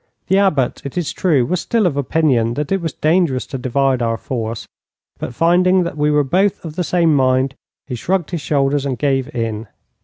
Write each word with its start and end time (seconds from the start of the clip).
The 0.29 0.39
Abbot, 0.39 0.81
it 0.83 0.97
is 0.97 1.13
true, 1.13 1.45
was 1.45 1.61
still 1.61 1.85
of 1.85 1.95
opinion 1.95 2.55
that 2.55 2.71
it 2.71 2.81
was 2.81 2.91
dangerous 2.91 3.45
to 3.45 3.59
divide 3.59 4.01
our 4.01 4.17
force, 4.17 4.67
but 5.19 5.35
finding 5.35 5.83
that 5.83 5.95
we 5.95 6.09
were 6.09 6.23
both 6.23 6.65
of 6.65 6.75
the 6.75 6.83
same 6.83 7.13
mind, 7.13 7.53
he 7.85 7.93
shrugged 7.93 8.31
his 8.31 8.41
shoulders 8.41 8.83
and 8.83 8.97
gave 8.97 9.27
in. 9.35 9.67